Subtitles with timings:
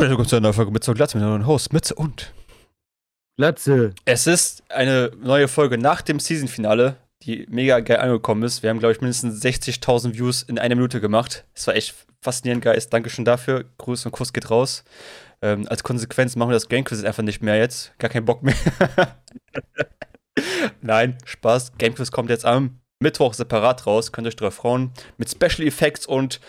[0.00, 2.32] Willkommen zu einer neuen Folge mit zur Glatze mit einem neuen Host, Mütze und.
[3.36, 3.92] Glatze.
[4.06, 8.62] Es ist eine neue Folge nach dem Season-Finale, die mega geil angekommen ist.
[8.62, 11.44] Wir haben, glaube ich, mindestens 60.000 Views in einer Minute gemacht.
[11.52, 12.82] Es war echt faszinierend geil.
[12.88, 13.66] Dankeschön dafür.
[13.76, 14.84] Gruß und Kuss geht raus.
[15.42, 17.92] Ähm, als Konsequenz machen wir das Game Quiz einfach nicht mehr jetzt.
[17.98, 18.56] Gar keinen Bock mehr.
[20.80, 21.76] Nein, Spaß.
[21.76, 24.12] Game Quiz kommt jetzt am Mittwoch separat raus.
[24.12, 24.92] Könnt ihr euch drauf freuen.
[25.18, 26.40] Mit Special Effects und.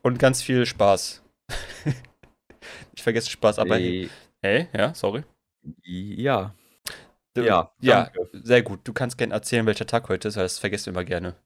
[0.00, 1.22] Und ganz viel Spaß.
[2.94, 3.76] ich vergesse Spaß, aber.
[3.76, 4.08] Ey,
[4.42, 5.22] Hey, ja, sorry.
[5.84, 6.54] ja.
[7.34, 8.80] Du- Ja, ja, sehr gut.
[8.84, 11.36] Du kannst gerne erzählen, welcher Tag heute ist, weil das vergisst du immer gerne.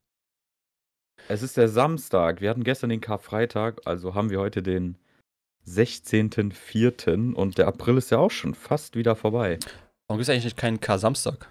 [1.29, 2.41] Es ist der Samstag.
[2.41, 4.97] Wir hatten gestern den Karfreitag, also haben wir heute den
[5.67, 7.33] 16.04.
[7.35, 9.59] und der April ist ja auch schon fast wieder vorbei.
[10.07, 11.49] Warum gibt es eigentlich keinen K-Samstag?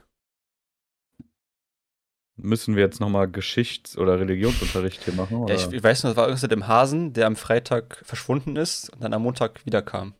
[2.44, 5.48] Müssen wir jetzt nochmal Geschichts- oder Religionsunterricht hier machen?
[5.48, 8.58] Ja, ich, ich weiß nur, das war irgendwas mit dem Hasen, der am Freitag verschwunden
[8.58, 10.14] ist und dann am Montag wiederkam.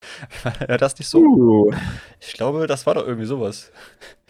[0.44, 1.18] War das nicht so?
[1.18, 1.72] Uh.
[2.20, 3.72] Ich glaube, das war doch irgendwie sowas.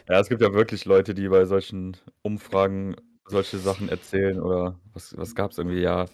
[0.09, 5.15] Ja, es gibt ja wirklich Leute, die bei solchen Umfragen solche Sachen erzählen oder was,
[5.19, 5.83] was gab es irgendwie?
[5.83, 6.07] Ja,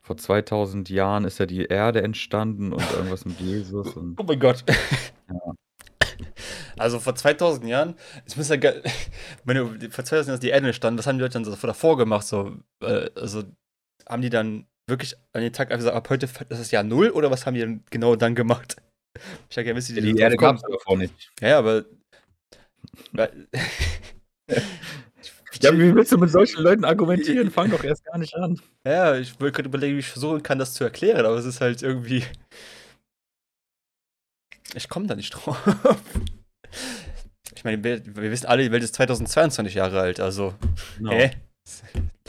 [0.00, 4.40] vor 2000 Jahren ist ja die Erde entstanden und irgendwas mit Jesus und Oh mein
[4.40, 4.64] Gott.
[6.76, 8.56] Also vor 2000 Jahren, es muss ja
[9.44, 11.96] wenn vor 2000 Jahren ist die Erde stand, was haben die Leute dann so davor
[11.96, 12.26] gemacht?
[12.26, 13.44] So, äh, also
[14.08, 17.10] haben die dann wirklich an den Tag einfach gesagt, ab heute ist das Jahr Null
[17.10, 18.76] oder was haben die dann genau dann gemacht?
[19.50, 21.12] Ich hätte gerne wissen, wie die drauf Erde gab es davor nicht.
[21.40, 21.84] Ja, aber.
[25.60, 27.50] Ja, wie willst du mit solchen Leuten argumentieren?
[27.50, 28.60] Fang doch erst gar nicht an.
[28.86, 31.60] ja, ich wollte gerade überlegen, wie ich versuchen kann, das zu erklären, aber es ist
[31.60, 32.24] halt irgendwie.
[34.74, 35.58] Ich komme da nicht drauf.
[37.54, 40.52] Ich meine, wir, wir wissen alle, die Welt ist 2022 Jahre alt, also.
[41.06, 41.30] Hä?
[41.64, 41.82] Was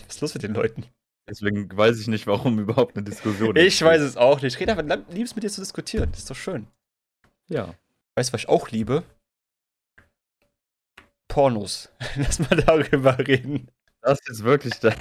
[0.07, 0.85] ist los mit den Leuten?
[1.27, 4.53] Deswegen weiß ich nicht, warum überhaupt eine Diskussion Ich weiß es auch nicht.
[4.53, 6.11] Ich rede einfach lang- lieb's mit dir zu diskutieren.
[6.11, 6.67] Das ist doch schön.
[7.49, 7.73] Ja.
[8.15, 9.03] Weißt du, was ich auch liebe?
[11.29, 11.89] Pornos.
[12.15, 13.71] Lass mal darüber reden.
[14.01, 14.93] Das ist wirklich da.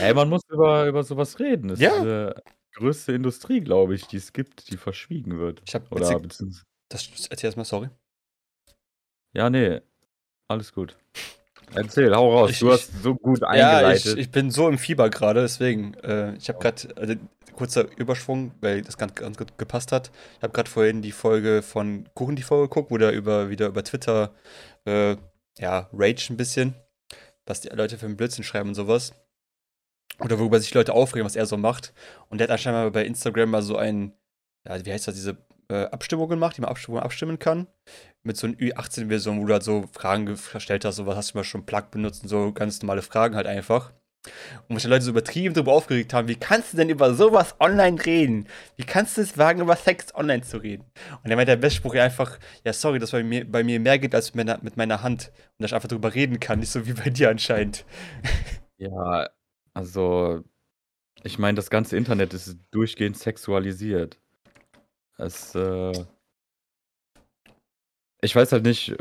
[0.00, 1.68] Ey, man muss über, über sowas reden.
[1.68, 1.94] Das Ja.
[1.96, 2.42] ist die
[2.76, 5.62] größte Industrie, glaube ich, die es gibt, die verschwiegen wird.
[5.66, 6.62] Ich hab Oder beziehungsweise.
[6.88, 7.88] das, erzähl erst mal, sorry.
[9.34, 9.80] Ja, nee.
[10.48, 10.96] Alles gut.
[11.74, 12.50] Erzähl, hau raus.
[12.52, 14.06] Ich- du hast so gut Ja, eingeleitet.
[14.14, 15.94] ich, ich bin so im Fieber gerade, deswegen.
[15.94, 17.14] Äh, ich habe gerade, also,
[17.54, 20.10] kurzer Überschwung, weil das ganz, ganz gut gepasst hat.
[20.36, 23.82] Ich habe gerade vorhin die Folge von Kuchen TV geguckt, wo der über, wieder über
[23.82, 24.32] Twitter,
[24.84, 25.16] äh,
[25.58, 26.74] ja, rage ein bisschen,
[27.46, 29.12] was die Leute für einen Blödsinn schreiben und sowas.
[30.20, 31.92] Oder worüber sich Leute aufregen, was er so macht.
[32.28, 34.12] Und der hat anscheinend mal bei Instagram mal so ein,
[34.66, 35.36] ja, wie heißt das, diese
[35.68, 37.66] äh, Abstimmung gemacht, die man Abstimmung abstimmen kann.
[38.22, 41.38] Mit so einer Ü18-Version, wo du halt so Fragen gestellt hast, so was hast du
[41.38, 43.92] mal schon Plug benutzt und so ganz normale Fragen halt einfach.
[44.68, 48.04] Und die Leute so übertrieben darüber aufgeregt haben, wie kannst du denn über sowas online
[48.04, 48.48] reden?
[48.76, 50.84] Wie kannst du es wagen, über Sex online zu reden?
[51.22, 53.98] Und er meinte der beste Spruch einfach, ja, sorry, dass bei mir, bei mir mehr
[53.98, 55.30] geht als mit meiner, mit meiner Hand.
[55.58, 57.84] Und dass ich einfach drüber reden kann, nicht so wie bei dir anscheinend.
[58.78, 59.28] Ja,
[59.76, 60.42] also,
[61.22, 64.18] ich meine, das ganze Internet ist durchgehend sexualisiert.
[65.18, 66.04] Es, äh,
[68.20, 68.94] ich weiß halt nicht,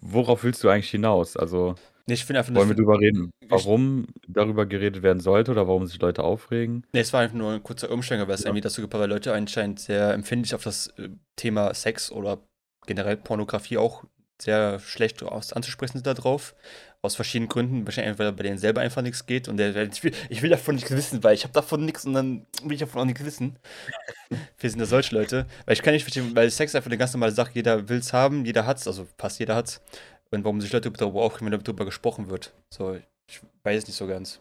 [0.00, 1.36] worauf willst du eigentlich hinaus?
[1.36, 1.74] Also,
[2.06, 6.00] Nee, ich einfach, wollen wir drüber reden, warum darüber geredet werden sollte oder warum sich
[6.00, 6.84] Leute aufregen?
[6.92, 8.46] nee, es war einfach nur ein kurzer Umschwenker, weil es Ja.
[8.48, 12.42] irgendwie dazu gepasst, weil Leute anscheinend sehr empfindlich auf das äh, Thema Sex oder
[12.86, 14.04] generell Pornografie auch
[14.40, 16.56] sehr schlecht anzusprechen sind da drauf.
[17.04, 17.84] Aus verschiedenen Gründen.
[17.84, 19.48] Wahrscheinlich weil bei denen selber einfach nichts geht.
[19.48, 22.14] Und der, ich, will, ich will davon nichts wissen, weil ich habe davon nichts und
[22.14, 23.58] dann will ich davon auch nichts wissen.
[24.58, 25.46] Wir sind ja solche Leute.
[25.66, 28.12] Weil ich kann nicht verstehen, weil Sex einfach eine ganz normale Sache, jeder will es
[28.12, 29.82] haben, jeder hat's, also fast jeder hat's.
[30.30, 32.54] Und warum sich Leute darüber aufregen, wenn darüber gesprochen wird.
[32.72, 32.96] So,
[33.28, 34.40] ich weiß es nicht so ganz.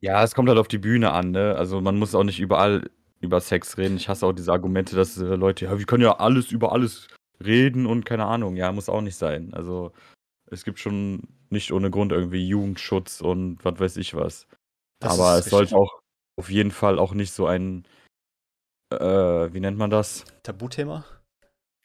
[0.00, 1.54] Ja, es kommt halt auf die Bühne an, ne?
[1.56, 2.90] Also, man muss auch nicht überall
[3.20, 3.96] über Sex reden.
[3.96, 7.06] Ich hasse auch diese Argumente, dass äh, Leute, ja, wir können ja alles über alles
[7.44, 8.56] reden und keine Ahnung.
[8.56, 9.52] Ja, muss auch nicht sein.
[9.52, 9.92] Also,
[10.50, 14.46] es gibt schon nicht ohne Grund irgendwie Jugendschutz und was weiß ich was.
[15.00, 16.00] Das Aber es sollte auch
[16.36, 17.84] auf jeden Fall auch nicht so ein,
[18.92, 20.24] äh, wie nennt man das?
[20.42, 21.04] Tabuthema?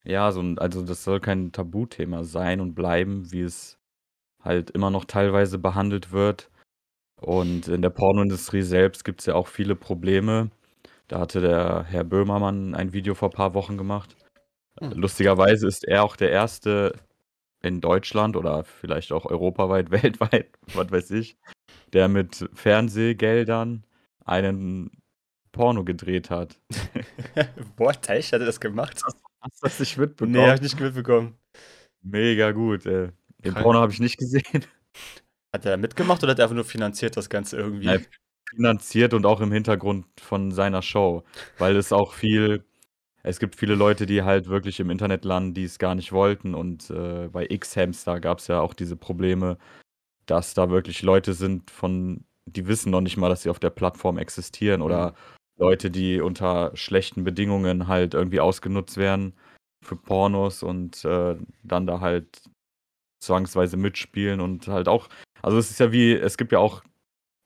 [0.04, 3.78] Ja, so ein, also das soll kein Tabuthema sein und bleiben, wie es
[4.44, 6.50] halt immer noch teilweise behandelt wird.
[7.22, 10.51] Und in der Pornoindustrie selbst gibt es ja auch viele Probleme.
[11.07, 14.16] Da hatte der Herr Böhmermann ein Video vor ein paar Wochen gemacht.
[14.80, 14.92] Hm.
[14.92, 16.94] Lustigerweise ist er auch der Erste
[17.65, 21.38] in Deutschland oder vielleicht auch europaweit, weltweit, was weiß ich,
[21.94, 23.85] der mit Fernsehgeldern
[24.23, 24.91] einen
[25.51, 26.59] Porno gedreht hat.
[27.77, 28.09] What?
[28.09, 28.33] Echt?
[28.33, 29.01] Hat er das gemacht?
[29.06, 30.33] Hast du das nicht mitbekommen?
[30.33, 31.38] Nee, hab ich nicht mitbekommen.
[32.01, 33.09] Mega gut, ey.
[33.39, 33.63] Den Krank.
[33.63, 34.44] Porno habe ich nicht gesehen.
[35.53, 37.85] Hat er da mitgemacht oder hat er einfach nur finanziert das Ganze irgendwie?
[37.85, 38.06] Nein,
[38.50, 41.23] finanziert und auch im Hintergrund von seiner Show,
[41.57, 42.65] weil es auch viel
[43.27, 46.56] es gibt viele Leute, die halt wirklich im Internet landen, die es gar nicht wollten
[46.56, 49.57] und, äh, bei X-Hamster gab's ja auch diese Probleme,
[50.27, 53.72] dass da wirklich Leute sind von die wissen noch nicht mal, dass sie auf der
[53.72, 55.16] Plattform existieren oder mhm.
[55.57, 59.33] Leute, die unter schlechten Bedingungen halt irgendwie ausgenutzt werden
[59.83, 62.44] für Pornos und, äh, dann da halt
[63.19, 65.10] zwangsweise mitspielen und halt auch
[65.42, 66.83] also, es ist ja wie es gibt ja auch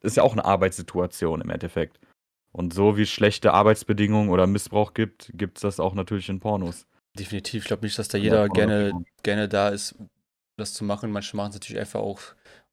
[0.02, 2.00] ist ja auch eine Arbeitssituation im Endeffekt.
[2.52, 6.40] Und so wie es schlechte Arbeitsbedingungen oder Missbrauch gibt, gibt es das auch natürlich in
[6.40, 6.86] Pornos.
[7.18, 7.62] Definitiv.
[7.62, 8.92] Ich glaube nicht, dass da jeder gerne,
[9.22, 9.94] gerne da ist,
[10.56, 11.10] das zu machen.
[11.10, 12.20] Manche machen es natürlich einfach auch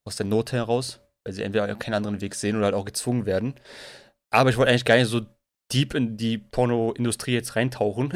[0.03, 3.25] aus der Not heraus, weil sie entweder keinen anderen Weg sehen oder halt auch gezwungen
[3.25, 3.56] werden.
[4.31, 5.21] Aber ich wollte eigentlich gar nicht so
[5.71, 8.13] deep in die Pornoindustrie jetzt reintauchen.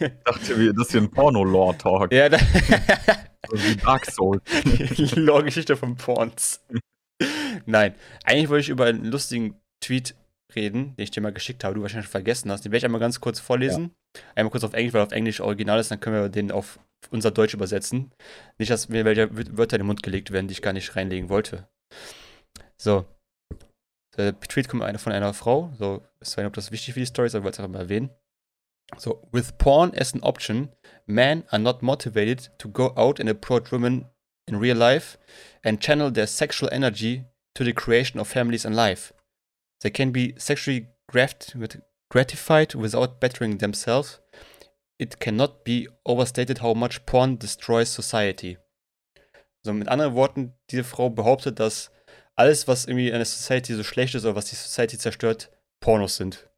[0.00, 2.12] Ich dachte, das ist hier ein Porno-Lore-Talk.
[2.12, 2.38] Ja, da
[3.48, 4.42] so wie Dark Souls.
[5.16, 6.64] Lore-Geschichte von Porns.
[7.66, 7.94] Nein,
[8.24, 10.14] eigentlich wollte ich über einen lustigen Tweet
[10.54, 12.64] reden, den ich dir mal geschickt habe, du wahrscheinlich vergessen hast.
[12.64, 13.94] Den werde ich einmal ganz kurz vorlesen.
[14.16, 14.22] Ja.
[14.36, 16.78] Einmal kurz auf Englisch, weil auf Englisch original ist, dann können wir den auf
[17.10, 18.12] unser Deutsch übersetzen.
[18.58, 21.28] Nicht, dass mir welche Wörter in den Mund gelegt werden, die ich gar nicht reinlegen
[21.28, 21.68] wollte.
[22.76, 23.04] So.
[24.16, 25.72] Der Tweet kommt von einer Frau.
[25.78, 27.58] So, ich weiß nicht, ob das wichtig für die Story ist, aber ich wollte es
[27.60, 28.10] einfach mal erwähnen.
[28.98, 30.68] So, with porn as an option,
[31.06, 34.06] men are not motivated to go out and approach women
[34.46, 35.18] in real life
[35.64, 39.14] and channel their sexual energy to the creation of families and life.
[39.82, 44.20] They can be sexually gratified without bettering themselves.
[44.98, 48.58] It cannot be overstated how much porn destroys society.
[49.64, 51.90] Also mit anderen Worten, diese Frau behauptet, dass
[52.36, 55.50] alles, was irgendwie in der Society so schlecht ist oder was die Society zerstört,
[55.80, 56.48] Pornos sind.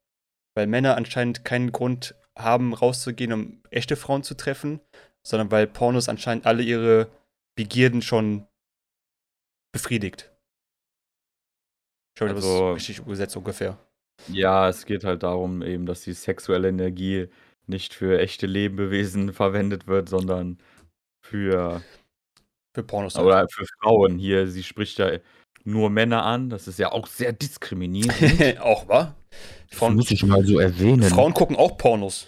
[0.54, 4.80] Weil Männer anscheinend keinen Grund haben, rauszugehen, um echte Frauen zu treffen,
[5.22, 7.10] sondern weil Pornos anscheinend alle ihre
[7.56, 8.46] Begierden schon
[9.72, 10.30] befriedigt.
[12.16, 13.78] Glaube, also, das ist richtig übersetzt ungefähr.
[14.28, 17.28] Ja, es geht halt darum, eben, dass die sexuelle Energie
[17.66, 20.58] nicht für echte Lebewesen verwendet wird, sondern
[21.24, 21.82] für.
[22.74, 23.16] Für Pornos.
[23.16, 23.52] Oder halt.
[23.52, 24.18] für Frauen.
[24.18, 25.18] Hier, sie spricht ja
[25.64, 26.50] nur Männer an.
[26.50, 28.60] Das ist ja auch sehr diskriminierend.
[28.60, 29.14] auch, wa?
[29.70, 31.02] Frauen, muss ich mal so erwähnen.
[31.02, 32.26] Frauen gucken auch Pornos.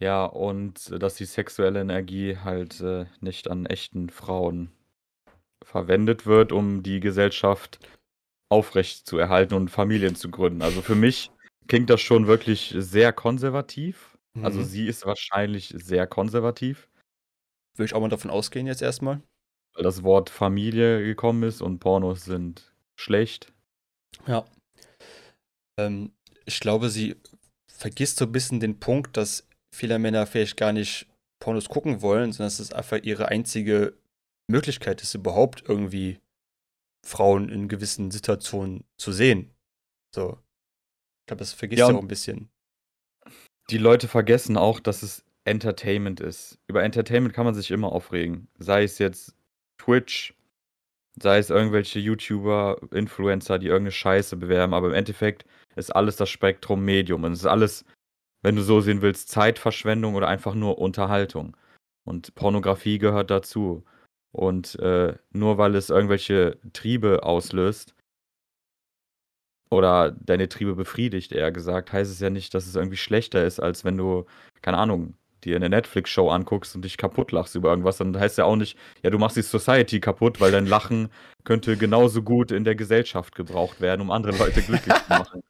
[0.00, 4.72] Ja, und dass die sexuelle Energie halt äh, nicht an echten Frauen
[5.64, 7.78] verwendet wird, um die Gesellschaft
[8.50, 10.62] aufrecht zu erhalten und Familien zu gründen.
[10.62, 11.30] Also für mich
[11.66, 14.18] klingt das schon wirklich sehr konservativ.
[14.34, 14.44] Also mhm.
[14.44, 16.88] Also sie ist wahrscheinlich sehr konservativ.
[17.76, 19.20] Würde ich auch mal davon ausgehen jetzt erstmal.
[19.74, 23.52] Weil das Wort Familie gekommen ist und Pornos sind schlecht.
[24.26, 24.44] Ja.
[25.78, 26.12] Ähm,
[26.44, 27.16] ich glaube, sie
[27.66, 31.06] vergisst so ein bisschen den Punkt, dass viele Männer vielleicht gar nicht
[31.40, 33.94] Pornos gucken wollen, sondern dass es einfach ihre einzige
[34.48, 36.20] Möglichkeit ist, überhaupt irgendwie
[37.04, 39.54] Frauen in gewissen Situationen zu sehen.
[40.14, 40.38] So.
[41.22, 42.50] Ich glaube, das vergisst ja, auch ein bisschen.
[43.70, 46.58] Die Leute vergessen auch, dass es Entertainment ist.
[46.66, 48.48] Über Entertainment kann man sich immer aufregen.
[48.58, 49.34] Sei es jetzt
[49.78, 50.34] Twitch,
[51.20, 55.44] sei es irgendwelche YouTuber, Influencer, die irgendeine Scheiße bewerben, aber im Endeffekt
[55.76, 57.24] ist alles das Spektrum Medium.
[57.24, 57.84] Und es ist alles,
[58.42, 61.56] wenn du so sehen willst, Zeitverschwendung oder einfach nur Unterhaltung.
[62.04, 63.84] Und Pornografie gehört dazu.
[64.34, 67.94] Und äh, nur weil es irgendwelche Triebe auslöst
[69.70, 73.60] oder deine Triebe befriedigt, eher gesagt, heißt es ja nicht, dass es irgendwie schlechter ist,
[73.60, 74.26] als wenn du,
[74.60, 75.14] keine Ahnung,
[75.44, 78.76] dir eine Netflix-Show anguckst und dich kaputt lachst über irgendwas, dann heißt ja auch nicht,
[79.04, 81.10] ja, du machst die Society kaputt, weil dein Lachen
[81.44, 85.42] könnte genauso gut in der Gesellschaft gebraucht werden, um andere Leute glücklich zu machen.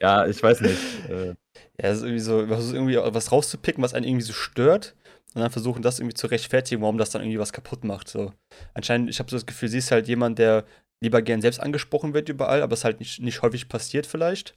[0.00, 1.10] Ja, ich weiß nicht.
[1.10, 1.34] Äh.
[1.78, 4.94] Ja, es ist irgendwie so, irgendwie was rauszupicken, was einen irgendwie so stört
[5.34, 8.08] und dann versuchen, das irgendwie zu rechtfertigen, warum das dann irgendwie was kaputt macht.
[8.08, 8.32] So.
[8.74, 10.64] Anscheinend, ich habe so das Gefühl, sie ist halt jemand, der
[11.02, 14.54] lieber gern selbst angesprochen wird überall, aber es halt nicht, nicht häufig passiert vielleicht.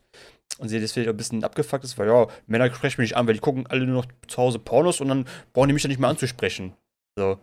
[0.57, 3.35] Und sie deswegen ein bisschen abgefuckt ist, weil ja, Männer sprechen mich nicht an, weil
[3.35, 5.99] die gucken alle nur noch zu Hause Pornos und dann brauchen die mich dann nicht
[5.99, 6.73] mehr anzusprechen.
[7.17, 7.39] So.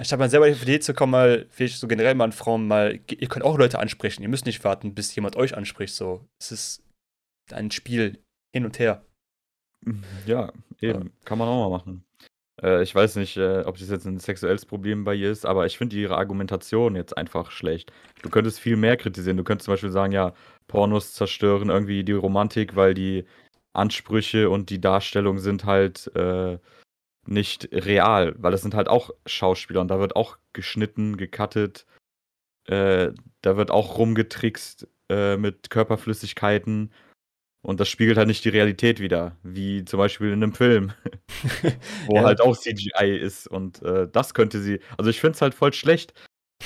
[0.00, 2.68] Ich habe mal selber die Idee zu kommen, mal, vielleicht so generell mal an Frauen
[2.68, 5.94] mal, ihr könnt auch Leute ansprechen, ihr müsst nicht warten, bis jemand euch anspricht.
[5.94, 6.24] So.
[6.38, 6.82] Es ist
[7.50, 8.18] ein Spiel
[8.52, 9.04] hin und her.
[10.26, 11.06] Ja, eben.
[11.06, 11.10] Ja.
[11.24, 12.04] Kann man auch mal machen.
[12.62, 15.66] Äh, ich weiß nicht, äh, ob das jetzt ein sexuelles Problem bei ihr ist, aber
[15.66, 17.92] ich finde ihre Argumentation jetzt einfach schlecht.
[18.22, 19.36] Du könntest viel mehr kritisieren.
[19.36, 20.32] Du könntest zum Beispiel sagen, ja,
[20.68, 23.24] Pornos zerstören irgendwie die Romantik, weil die
[23.72, 26.58] Ansprüche und die Darstellung sind halt äh,
[27.26, 31.86] nicht real, weil das sind halt auch Schauspieler und da wird auch geschnitten, gecuttet,
[32.66, 36.92] äh, da wird auch rumgetrickst äh, mit Körperflüssigkeiten
[37.62, 40.92] und das spiegelt halt nicht die Realität wieder, wie zum Beispiel in einem Film,
[42.06, 42.24] wo ja.
[42.24, 43.46] halt auch CGI ist.
[43.46, 44.80] Und äh, das könnte sie.
[44.98, 46.12] Also ich finde es halt voll schlecht,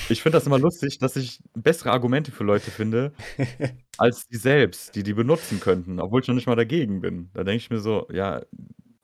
[0.09, 3.13] ich finde das immer lustig, dass ich bessere Argumente für Leute finde,
[3.97, 7.29] als die selbst, die die benutzen könnten, obwohl ich noch nicht mal dagegen bin.
[7.33, 8.43] Da denke ich mir so, ja,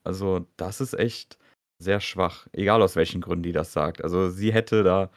[0.03, 1.37] also das ist echt
[1.79, 4.03] sehr schwach, egal aus welchen Gründen die das sagt.
[4.03, 5.09] Also sie hätte da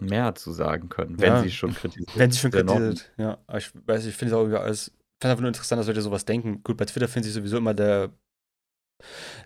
[0.00, 2.10] mehr zu sagen können, wenn Ja, sie schon kritisiert.
[2.16, 3.12] wenn sie schon kritisiert.
[3.18, 4.92] Ja, ich weiß, ich finde es auch irgendwie alles.
[5.20, 6.62] Ich finde einfach nur interessant, dass Leute sowas denken.
[6.62, 8.08] Gut, bei Twitter findet sich sowieso immer der.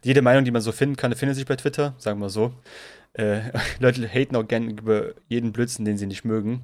[0.05, 2.55] Jede Meinung, die man so finden kann, findet sich bei Twitter, sagen wir so.
[3.15, 3.51] Äh,
[3.81, 6.63] Leute haten auch gerne über jeden Blödsinn, den sie nicht mögen.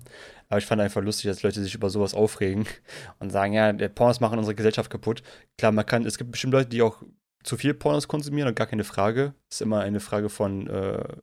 [0.49, 2.69] Aber ich fand einfach lustig, dass Leute sich über sowas aufregen
[3.19, 5.25] und sagen, ja, Pornos machen unsere Gesellschaft kaputt.
[5.59, 7.03] Klar, man kann, es gibt bestimmt Leute, die auch
[7.43, 9.35] zu viel Pornos konsumieren und gar keine Frage.
[9.49, 11.17] Es ist immer eine Frage von, äh,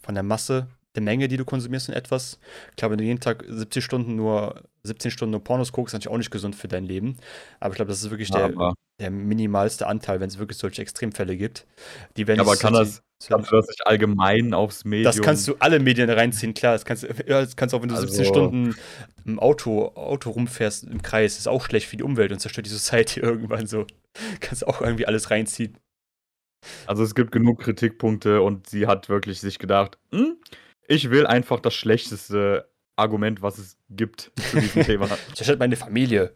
[0.00, 2.38] von der Masse, der Menge, die du konsumierst in etwas.
[2.76, 6.14] Klar, wenn du jeden Tag 70 Stunden nur, 17 Stunden nur Pornos guckst, ist natürlich
[6.14, 7.16] auch nicht gesund für dein Leben.
[7.60, 10.82] Aber ich glaube, das ist wirklich der, Aber, der minimalste Anteil, wenn es wirklich solche
[10.82, 11.66] Extremfälle gibt.
[12.16, 15.04] Die werden aber nicht kann so- das, kannst du das nicht allgemein aufs Medium?
[15.12, 16.72] das kannst du alle Medien reinziehen, klar.
[16.72, 18.74] Das kannst, du- ja, das kannst du auch, wenn du 17 Also- Stunden
[19.24, 22.70] im Auto, Auto rumfährst im Kreis, ist auch schlecht für die Umwelt und zerstört die
[22.70, 23.86] Society irgendwann so.
[24.40, 25.76] Kannst du auch irgendwie alles reinziehen.
[26.86, 30.36] Also es gibt genug Kritikpunkte und sie hat wirklich sich gedacht, hm,
[30.88, 36.34] ich will einfach das schlechteste Argument, was es gibt zu diesem Thema, Zerstört meine Familie.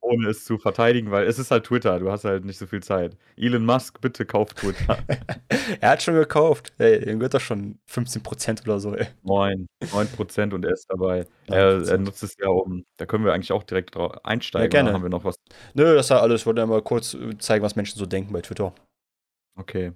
[0.00, 2.82] ohne es zu verteidigen, weil es ist halt Twitter, du hast halt nicht so viel
[2.82, 3.16] Zeit.
[3.36, 4.98] Elon Musk, bitte kauf Twitter.
[5.80, 6.72] er hat schon gekauft.
[6.78, 9.06] Ey, dem gehört doch schon 15% oder so, ey.
[9.22, 11.26] 9, 9% und er ist dabei.
[11.48, 11.54] 9%.
[11.54, 14.64] Er, er nutzt es ja um, da können wir eigentlich auch direkt drauf einsteigen.
[14.64, 14.92] Ja, gerne.
[14.92, 15.36] haben wir noch was?
[15.74, 16.40] Nö, das war alles.
[16.40, 18.74] Ich wollte mal kurz äh, zeigen, was Menschen so denken bei Twitter.
[19.56, 19.92] Okay.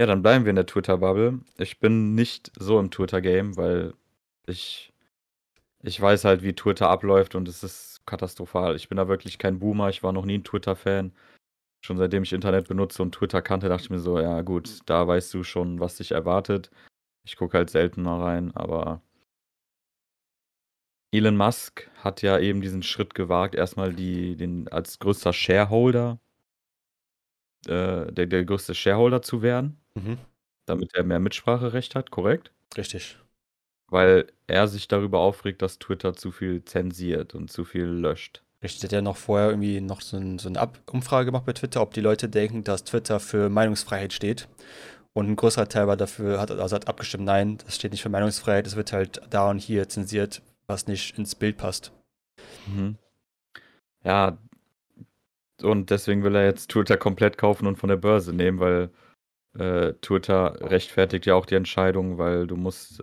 [0.00, 1.40] Ja, dann bleiben wir in der Twitter-Bubble.
[1.58, 3.92] Ich bin nicht so im Twitter-Game, weil
[4.46, 4.94] ich,
[5.82, 8.76] ich weiß halt, wie Twitter abläuft und es ist katastrophal.
[8.76, 11.12] Ich bin da wirklich kein Boomer, ich war noch nie ein Twitter-Fan.
[11.84, 15.06] Schon seitdem ich Internet benutze und Twitter kannte, dachte ich mir so, ja gut, da
[15.06, 16.70] weißt du schon, was dich erwartet.
[17.24, 19.02] Ich gucke halt selten mal rein, aber
[21.12, 26.20] Elon Musk hat ja eben diesen Schritt gewagt, erstmal die, den als größter Shareholder,
[27.66, 30.18] äh, der, der größte Shareholder zu werden Mhm.
[30.66, 32.52] damit er mehr Mitspracherecht hat, korrekt?
[32.76, 33.18] Richtig.
[33.88, 38.42] Weil er sich darüber aufregt, dass Twitter zu viel zensiert und zu viel löscht.
[38.62, 41.54] Richtig, hat ja noch vorher irgendwie noch so, ein, so eine Ab Umfrage gemacht bei
[41.54, 44.48] Twitter, ob die Leute denken, dass Twitter für Meinungsfreiheit steht.
[45.12, 48.10] Und ein größerer Teil war dafür, hat, also hat abgestimmt, nein, das steht nicht für
[48.10, 51.92] Meinungsfreiheit, es wird halt da und hier zensiert, was nicht ins Bild passt.
[52.68, 52.96] Mhm.
[54.04, 54.38] Ja,
[55.62, 58.90] und deswegen will er jetzt Twitter komplett kaufen und von der Börse nehmen, weil
[59.58, 63.02] äh, Twitter rechtfertigt ja auch die Entscheidung, weil du musst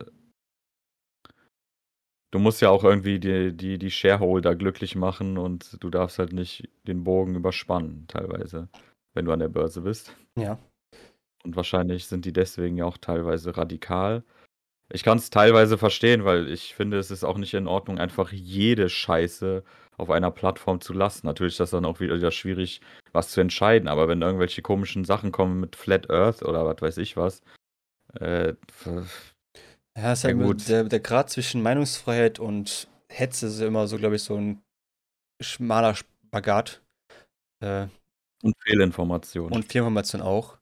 [2.32, 6.34] du musst ja auch irgendwie die, die, die Shareholder glücklich machen und du darfst halt
[6.34, 8.70] nicht den Bogen überspannen, teilweise,
[9.14, 10.16] wenn du an der Börse bist.
[10.36, 10.60] Ja.
[11.44, 14.24] Und wahrscheinlich sind die deswegen ja auch teilweise radikal.
[14.92, 18.32] Ich kann es teilweise verstehen, weil ich finde, es ist auch nicht in Ordnung, einfach
[18.32, 19.64] jede Scheiße
[19.98, 21.26] auf einer Plattform zu lassen.
[21.28, 22.82] Natürlich ist das dann auch wieder schwierig,
[23.14, 26.98] was zu entscheiden, aber wenn irgendwelche komischen Sachen kommen mit Flat Earth oder was weiß
[26.98, 27.42] ich was,
[28.20, 28.54] äh,
[29.98, 30.70] Ja, ist Ja, halt gut.
[30.70, 34.62] der, der Grad zwischen Meinungsfreiheit und Hetze ist immer so, glaube ich, so ein
[35.42, 36.82] schmaler Spagat.
[37.60, 37.88] Äh,
[38.44, 39.52] und Fehlinformationen.
[39.52, 40.60] und Fehlinformation auch.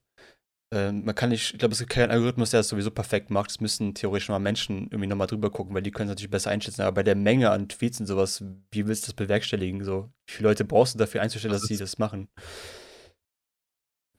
[0.72, 3.50] Äh, man kann nicht, ich glaube, es gibt keinen Algorithmus, der das sowieso perfekt macht.
[3.50, 6.50] Es müssen theoretisch mal Menschen irgendwie nochmal drüber gucken, weil die können es natürlich besser
[6.50, 6.82] einschätzen.
[6.82, 9.84] Aber bei der Menge an Tweets und sowas, wie willst du das bewerkstelligen?
[9.84, 12.28] So, wie viele Leute brauchst du dafür einzustellen, Das dass sie das machen?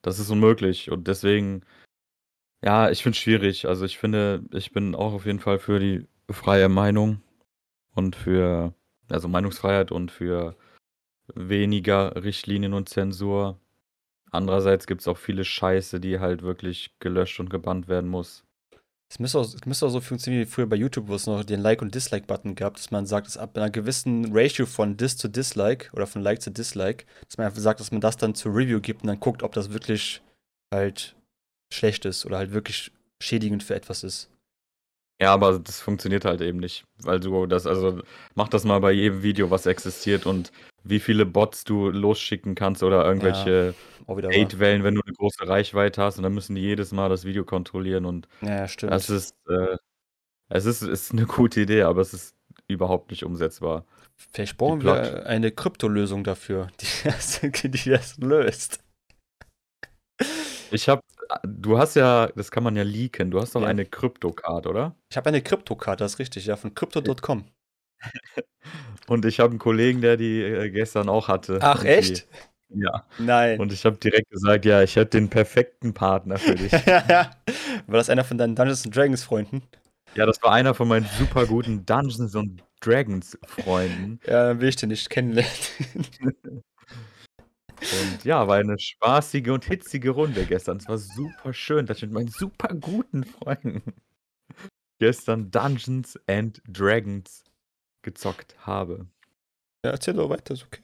[0.02, 1.64] Das ist unmöglich und deswegen,
[2.64, 3.68] ja, ich finde es schwierig.
[3.68, 7.22] Also ich finde, ich bin auch auf jeden Fall für die freie Meinung
[7.94, 8.74] und für,
[9.10, 10.56] also Meinungsfreiheit und für
[11.34, 13.60] weniger Richtlinien und Zensur.
[14.32, 18.44] Andererseits gibt es auch viele Scheiße, die halt wirklich gelöscht und gebannt werden muss.
[19.10, 21.62] Es müsste, auch, müsste auch so funktionieren wie früher bei YouTube, wo es noch den
[21.62, 25.30] Like- und Dislike-Button gab, dass man sagt, dass ab einer gewissen Ratio von Dis zu
[25.30, 28.54] Dislike oder von Like zu Dislike, dass man einfach sagt, dass man das dann zur
[28.54, 30.22] Review gibt und dann guckt, ob das wirklich
[30.74, 31.16] halt
[31.74, 32.92] schlecht ist oder halt wirklich
[33.22, 34.30] schädigend für etwas ist.
[35.20, 38.02] Ja, aber das funktioniert halt eben nicht, weil du das, also
[38.36, 40.52] mach das mal bei jedem Video, was existiert und
[40.84, 43.74] wie viele Bots du losschicken kannst oder irgendwelche
[44.06, 44.32] wahr.
[44.32, 47.44] Hate-Wellen, wenn du eine große Reichweite hast und dann müssen die jedes Mal das Video
[47.46, 48.94] kontrollieren und Ja, ja, stimmt.
[48.94, 49.78] das ist, äh,
[50.50, 52.36] es ist, ist eine gute Idee, aber es ist
[52.68, 53.86] überhaupt nicht umsetzbar.
[54.16, 58.80] Vielleicht brauchen wir eine Kryptolösung dafür, die das, die das löst.
[60.72, 61.02] Ich habe,
[61.46, 63.68] du hast ja, das kann man ja leaken, du hast doch Ja.
[63.68, 64.96] eine Krypto-Card, oder?
[65.10, 67.46] Ich habe eine Kryptokarte, das ist richtig, ja, von crypto.com.
[69.08, 71.60] Und ich habe einen Kollegen, der die äh, gestern auch hatte.
[71.62, 72.28] Ach, die- echt?
[72.70, 73.06] Ja.
[73.18, 73.60] Nein.
[73.62, 76.72] Und ich habe direkt gesagt, ja, ich hätte den perfekten Partner für dich.
[76.74, 77.30] War
[77.88, 79.62] das einer von deinen Dungeons and Dragons Freunden?
[80.16, 84.20] Ja, das war einer von meinen super guten Dungeons und Dragons Freunden.
[84.26, 85.52] Ja, dann will ich den nicht kennenlernen.
[87.82, 90.78] Und ja, war eine spaßige und hitzige Runde gestern.
[90.78, 93.82] Es war super schön, dass ich mit meinen super guten Freunden
[95.00, 97.44] gestern Dungeons and Dragons
[98.04, 99.08] gezockt habe.
[99.86, 100.82] Ja, erzähl doch weiter, ist okay.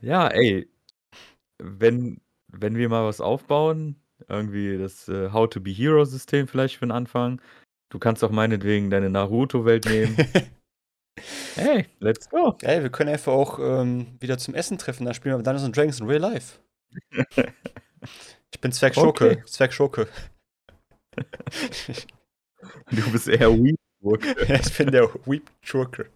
[0.00, 0.66] Ja, ey,
[1.62, 3.96] wenn, wenn wir mal was aufbauen,
[4.28, 7.40] irgendwie das äh, How to be Hero System vielleicht für den Anfang.
[7.90, 10.16] Du kannst auch meinetwegen deine Naruto-Welt nehmen.
[11.56, 12.56] hey, let's go.
[12.62, 15.76] Ey, wir können einfach auch ähm, wieder zum Essen treffen, dann spielen wir Dungeons and
[15.76, 16.58] Dragons in Real Life.
[18.52, 19.30] Ich bin Zwerg Schurke.
[19.30, 19.42] Okay.
[19.46, 20.08] Zwerg Schurke.
[22.90, 23.78] Du bist eher weak.
[24.48, 26.10] ich bin der Weep Schurke.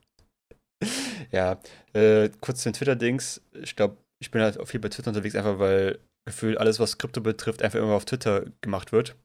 [1.31, 1.59] Ja,
[1.93, 3.41] äh, kurz zu den Twitter-Dings.
[3.55, 6.99] Ich glaube, ich bin halt auch viel bei Twitter unterwegs, einfach weil gefühlt alles, was
[6.99, 9.17] Krypto betrifft, einfach immer auf Twitter gemacht wird.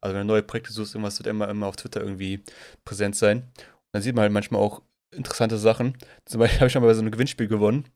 [0.00, 2.42] Also wenn du neue Projekte suchst, irgendwas wird immer, immer auf Twitter irgendwie
[2.84, 3.38] präsent sein.
[3.56, 4.82] Und dann sieht man halt manchmal auch
[5.16, 5.96] interessante Sachen.
[6.24, 7.84] Zum Beispiel habe ich schon mal bei so einem Gewinnspiel gewonnen.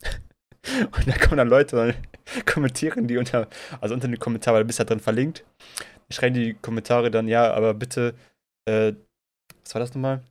[0.66, 1.94] Und da kommen dann Leute und
[2.46, 3.48] kommentieren die unter,
[3.80, 5.44] also unter den Kommentaren, weil du bist halt drin verlinkt.
[6.10, 8.14] Die schreiben die Kommentare dann, ja, aber bitte,
[8.68, 8.92] äh,
[9.64, 10.24] was war das nochmal?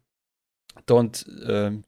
[0.85, 1.83] Don't, ähm,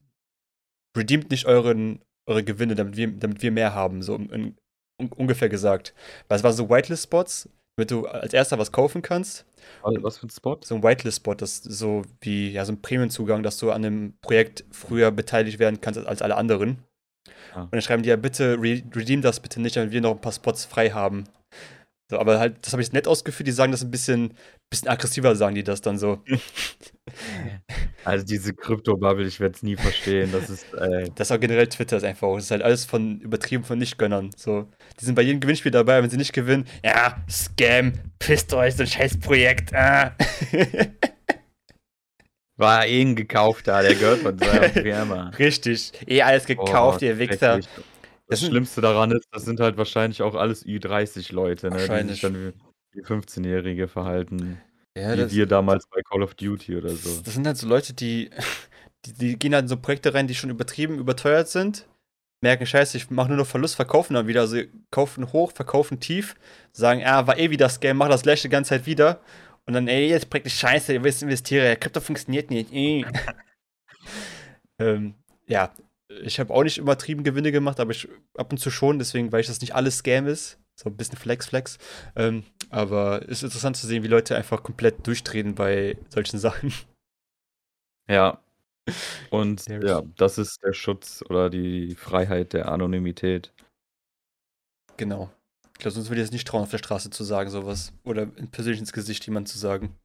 [0.98, 4.56] redeemt nicht euren, eure Gewinne, damit wir, damit wir mehr haben, so in,
[5.00, 5.94] un, ungefähr gesagt.
[6.28, 7.50] Weil es waren so Whitelist-Spots,
[7.80, 9.46] damit du als erster was kaufen kannst.
[9.84, 10.60] Also, Was für ein Spot?
[10.64, 14.14] So ein Whitelist-Spot, das ist so wie ja, so ein Premium-Zugang, dass du an einem
[14.22, 16.80] Projekt früher beteiligt werden kannst als, alle anderen.
[17.54, 17.64] Ah.
[17.64, 20.22] Und dann schreiben die ja, bitte re redeem das bitte nicht, damit wir noch ein
[20.22, 21.26] paar Spots frei haben.
[22.12, 24.34] So, aber halt, das habe ich nett ausgeführt, die sagen das ein bisschen,
[24.72, 26.24] bisschen aggressiver, sagen die das dann so.
[28.06, 30.32] Also diese Krypto-Bubble, ich werde es nie verstehen.
[30.32, 32.34] Das ist, äh, Das ist auch generell Twitter ist einfach.
[32.36, 34.30] Das ist halt alles von übertrieben von Nichtgönnern.
[34.38, 34.68] So,
[35.00, 38.84] die sind bei jedem Gewinnspiel dabei, wenn sie nicht gewinnen, ja, Scam, pisst euch, so
[38.84, 39.74] ein Scheißprojekt.
[39.74, 40.16] Ah.
[42.58, 45.30] war eh ein gekaufter, der gehört von seiner Firma.
[45.40, 45.92] Richtig.
[46.06, 47.54] Eh alles gekauft, Boah, ihr Wichser.
[47.62, 47.86] schrecklich.
[48.30, 52.10] Das Das sind- Schlimmste daran ist, das sind halt wahrscheinlich auch alles Ü30-Leute, ne, die
[52.10, 52.54] sich dann wie,
[52.92, 54.62] wie 15-Jährige verhalten.
[54.96, 57.22] Ja, wie wir damals bei Call of Duty oder so.
[57.24, 58.30] das sind halt so Leute, die,
[59.06, 61.88] die, die gehen halt in so Projekte rein, die schon übertrieben, überteuert sind.
[62.42, 64.42] Merken, scheiße, ich mache nur noch Verlust, verkaufen dann wieder.
[64.42, 64.62] Also
[64.92, 66.36] kaufen hoch, verkaufen tief,
[66.72, 69.20] sagen, ja, war eh wieder Scam, mach das gleiche die ganze Zeit wieder.
[69.66, 72.72] Und dann, ey, jetzt Projekt ist scheiße, ihr wisst, investiere, Krypto funktioniert nicht.
[72.74, 73.04] eh.
[74.80, 75.16] ähm,
[75.48, 75.72] ja,
[76.10, 79.42] ich habe auch nicht übertrieben Gewinne gemacht, aber ich ab und zu schon, deswegen weiß
[79.42, 80.58] ich, dass nicht alles Scam ist.
[80.76, 81.78] So ein bisschen Flex, Flex.
[82.16, 86.74] Ähm, aber es ist interessant zu sehen, wie Leute einfach komplett durchdrehen bei solchen Sachen.
[88.10, 88.42] Ja.
[89.30, 93.54] Und ja, das ist der Schutz oder die Freiheit der Anonymität.
[94.98, 95.30] Genau.
[95.74, 97.94] Ich glaube, sonst würde ich es nicht trauen, auf der Straße zu sagen, sowas.
[98.04, 99.96] Oder persönlich ins Gesicht jemand zu sagen.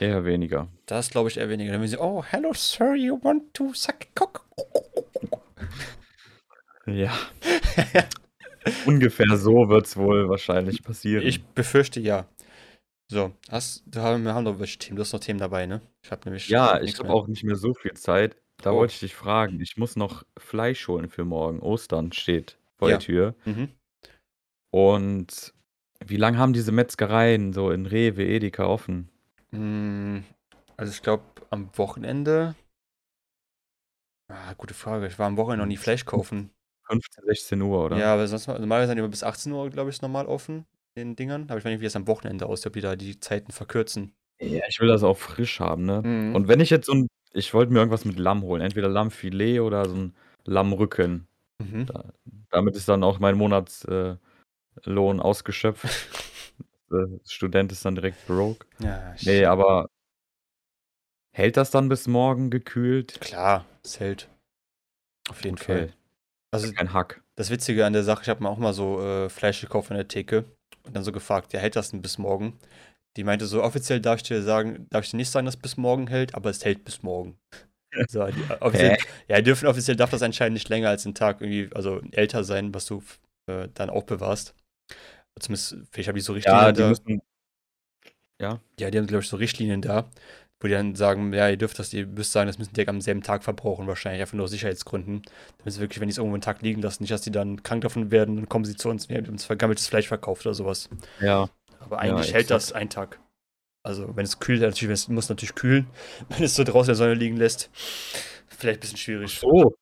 [0.00, 0.68] Eher weniger.
[0.86, 1.72] Das glaube ich eher weniger.
[1.72, 4.44] Dann würden sie, oh, hello, sir, you want to suck cock?
[6.86, 7.12] Ja.
[8.86, 11.24] Ungefähr so wird es wohl wahrscheinlich passieren.
[11.26, 12.26] Ich befürchte ja.
[13.08, 14.96] So, hast, du haben, wir haben noch welche Themen.
[14.96, 15.80] Du hast noch Themen dabei, ne?
[16.04, 16.48] Ich habe nämlich.
[16.48, 18.36] ja, ich habe auch nicht mehr so viel Zeit.
[18.62, 18.76] Da Oh.
[18.76, 19.60] wollte ich dich fragen.
[19.60, 21.60] Ich muss noch Fleisch holen für morgen.
[21.60, 22.96] Ostern steht vor Ja.
[22.96, 23.34] der Tür.
[23.44, 23.68] Mhm.
[24.72, 25.52] Und
[26.04, 29.08] wie lange haben diese Metzgereien so in Rewe, Edeka offen?
[29.56, 30.24] Mm,
[30.76, 32.54] Also, ich glaube, am Wochenende.
[34.28, 35.06] Ah, gute Frage.
[35.06, 36.50] Ich war am Wochenende noch nie Fleisch kaufen.
[36.88, 37.96] 15, 16 Uhr, oder?
[37.96, 40.66] Ja, aber sonst normalerweise sind die immer bis 18 Uhr, glaube ich, normal offen,
[40.96, 41.44] den Dingern.
[41.48, 44.14] Aber ich weiß nicht, wie das am Wochenende aussieht, ob die da die Zeiten verkürzen.
[44.40, 46.02] Ja, ich will das auch frisch haben, ne?
[46.04, 46.34] Mhm.
[46.34, 49.60] Und wenn ich jetzt so ein, ich wollte mir irgendwas mit Lamm holen, entweder Lammfilet
[49.60, 51.26] oder so ein Lammrücken.
[51.58, 51.86] Mhm.
[51.86, 52.12] Da,
[52.50, 54.18] damit ist dann auch mein Monatslohn
[54.86, 55.86] äh, ausgeschöpft.
[56.92, 58.66] äh, Student ist dann direkt broke.
[58.80, 59.88] Ja, Nee, aber
[61.32, 63.20] hält das dann bis morgen gekühlt?
[63.20, 64.28] klar, es hält.
[65.28, 65.92] Auf jeden Fall.
[66.52, 67.20] Also, Kein Hack.
[67.34, 69.96] das Witzige an der Sache, ich habe mir auch mal so äh, Fleisch gekauft von
[69.96, 70.44] der Theke
[70.84, 72.58] und dann so gefragt, ja, hält das denn bis morgen?
[73.16, 75.60] Die meinte so, offiziell darf ich dir sagen, darf ich dir nicht sagen, dass es
[75.62, 77.38] bis morgen hält, aber es hält bis morgen.
[78.08, 81.40] So, die, äh, offiziell, ja, dürfen offiziell darf das anscheinend nicht länger als einen Tag
[81.40, 83.02] irgendwie, also älter sein, was du
[83.46, 84.54] äh, dann aufbewahrst.
[85.38, 86.88] Zumindest, vielleicht habe ich so Richtlinien Ja, die da.
[86.88, 87.22] müssen.
[88.40, 90.10] Ja, Ja, die haben, glaube ich, so Richtlinien da,
[90.60, 93.00] wo die dann sagen, ja, ihr dürft das, ihr müsst sagen, das müssen die am
[93.00, 95.22] selben Tag verbrauchen, wahrscheinlich, einfach nur aus Sicherheitsgründen.
[95.58, 97.62] Damit sie wirklich, wenn die es irgendwo einen Tag liegen lassen, nicht, dass die dann
[97.62, 100.54] krank davon werden, dann kommen sie zu uns, wir haben uns vergammeltes Fleisch verkauft oder
[100.54, 100.88] sowas.
[101.20, 101.48] ja.
[101.80, 103.20] Aber eigentlich Ja, hält das einen Tag.
[103.84, 105.86] Also, wenn es kühlt, natürlich, es muss natürlich kühlen.
[106.30, 107.70] Wenn es so draußen in der Sonne liegen lässt,
[108.48, 109.38] vielleicht ein bisschen schwierig.
[109.38, 109.76] So.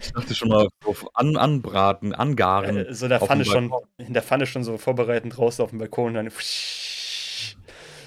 [0.00, 2.76] Ich dachte schon mal auf an, anbraten, angaren.
[2.78, 5.78] Äh, so in der Pfanne schon, in der Pfanne schon so vorbereiten draußen auf dem
[5.78, 6.30] Balkon und dann.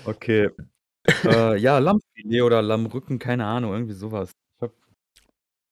[0.05, 0.49] Okay.
[1.23, 4.31] Äh, ja, Lammfilet oder Lammrücken, keine Ahnung, irgendwie sowas.
[4.57, 4.73] Ich habe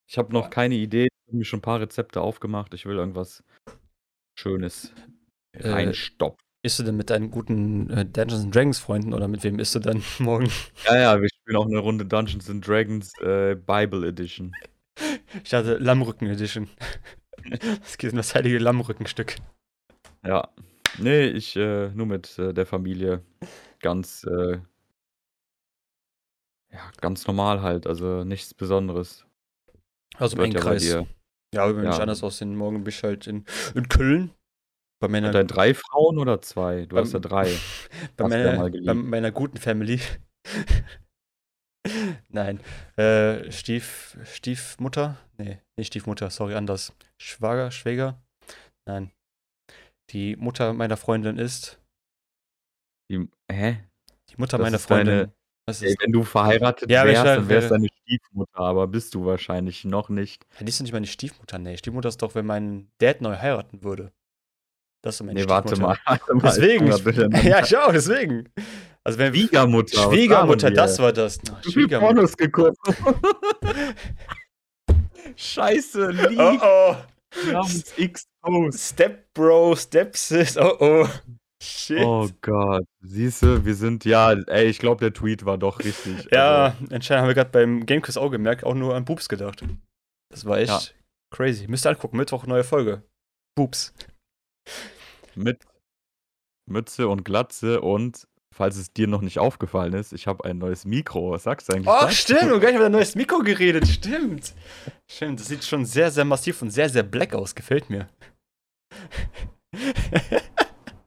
[0.08, 1.06] ich habe noch keine Idee.
[1.06, 2.74] Ich habe mir schon 'n paar Rezepte aufgemacht.
[2.76, 3.44] Ich will irgendwas
[4.40, 4.94] Schönes
[5.54, 6.38] Äh, reinstopfen.
[6.64, 9.80] isst du denn mit deinen guten, äh, Dungeons& Dragons Freunden oder mit wem isst du
[9.80, 10.52] dann morgen?
[10.86, 14.54] Ja, ja, wir spielen auch 'ne Runde Dungeons& Dragons, äh, Bible Edition.
[15.44, 16.70] Ich dachte Lammrücken Edition.
[17.84, 19.36] Es geht um das heilige Lammrückenstück.
[20.26, 20.50] Ja.
[20.98, 23.24] Ne, ich, äh nur mit, äh, der Familie.
[23.80, 24.60] Ganz, äh
[26.72, 29.26] ja, ganz normal halt, also nichts Besonderes.
[30.18, 30.86] Also im ja bei Kreis.
[30.86, 31.06] Ja,
[31.66, 32.02] würde bei mir nicht ja.
[32.02, 32.56] anders aussehen.
[32.56, 34.32] Morgen bin ich halt in in Köln
[35.00, 36.86] bei meiner deinen 3 Frauen oder 2?
[36.88, 37.44] Du hast ja 3.
[38.18, 40.00] bei du ja meiner bei meiner guten Family.
[42.34, 42.60] Nein,
[42.98, 45.18] äh, Stief Stiefmutter?
[45.38, 46.94] Ne, nicht Stiefmutter, sorry, anders.
[47.18, 48.20] Schwager, Schwäger?
[48.86, 49.12] Nein.
[50.10, 51.80] Die Mutter meiner Freundin ist
[53.10, 53.78] Die hä?
[54.30, 55.32] die Mutter Das meiner ist deine Freundin.
[55.68, 58.88] Was ey, ist wenn du verheiratet Ja, wärst, da dann wär's wäre deine Stiefmutter, aber
[58.88, 60.46] bist du wahrscheinlich noch nicht.
[60.60, 61.78] Ja, die ist doch nicht meine Stiefmutter, ne.
[61.78, 64.12] Stiefmutter ist doch, wenn mein Dad neu heiraten würde.
[65.04, 65.94] Das ist meine Ne, warte Stiefmutter.
[65.94, 68.50] mal, warte mal, Deswegen, ich ja, ich auch, deswegen.
[69.06, 71.40] Also wenn Schwiegermutter, Schwiegermutter, das war das.
[71.64, 72.14] Viel Schwiegermutter.
[72.14, 72.78] Pornos geguckt.
[75.36, 76.40] Scheiße, Oh, Leak.
[76.62, 76.96] oh.
[77.46, 78.80] Wir haben uns exposed.
[78.80, 80.58] Step Bro, Step Sis.
[80.58, 81.08] Oh, oh.
[81.62, 82.02] Shit.
[82.02, 82.84] Oh Gott.
[83.02, 86.28] Siehste, wir sind ja ey, ich glaube, der Tweet war doch richtig.
[86.32, 89.64] Ja, Also, anscheinend haben wir gerade beim Gamequiz auch gemerkt, auch nur an Boobs gedacht.
[90.30, 90.82] Das war echt Ja.
[91.32, 91.68] crazy.
[91.68, 93.02] Müsst ihr angucken, Mittwoch neue Folge.
[93.56, 93.94] Boobs.
[95.36, 95.64] mit
[96.70, 100.86] Mütze und Glatze und falls es dir noch nicht aufgefallen ist, ich habe ein neues
[100.86, 101.32] Mikro.
[101.32, 102.14] Was sagst du eigentlich Oh, dazu?
[102.16, 104.54] stimmt, und gleich über ein neues Mikro geredet, stimmt.
[105.10, 108.08] Stimmt, das sieht schon sehr, sehr massiv und sehr, sehr black aus, gefällt mir.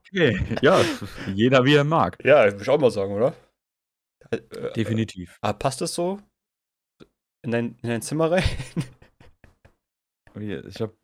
[0.08, 0.38] Okay.
[0.62, 0.82] Ja,
[1.34, 2.18] jeder wie er mag.
[2.24, 3.34] ja, würde ich auch mal sagen, oder?
[4.30, 5.38] Äh, äh, Definitiv.
[5.40, 6.18] Ah, passt das so?
[7.42, 8.42] In dein, in dein Zimmer rein?
[10.34, 10.94] Wie- Ich habe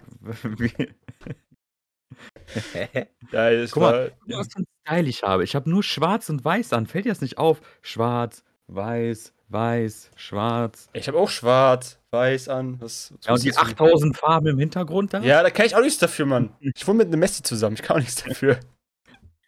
[3.33, 3.93] ja, Guck mal, war.
[3.93, 5.45] Mal, was für 'n Style ich habe.
[5.45, 6.87] Ich habe nur schwarz und weiß an.
[6.87, 7.61] Fällt dir das nicht auf?
[7.83, 10.89] Schwarz, weiß, weiß, schwarz.
[10.93, 12.81] Ich habe auch schwarz, weiß an.
[12.81, 13.67] Was, was Ja, und die das denn?
[13.69, 15.21] 8000 Farben im Hintergrund da?
[15.21, 16.51] Ja, da kann ich auch nichts dafür, Mann.
[16.61, 18.59] Ich wohne mit einem Messi zusammen, ich kann auch nichts dafür.